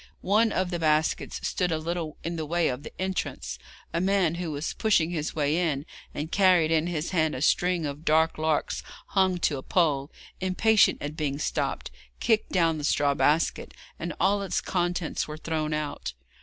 [0.25, 3.59] One of the baskets stood a little in the way of the entrance.
[3.93, 7.85] A man who was pushing his way in, and carried in his hand a string
[7.85, 13.13] of dead larks hung to a pole, impatient at being stopped, kicked down the straw
[13.13, 16.13] basket, and all its contents were thrown out.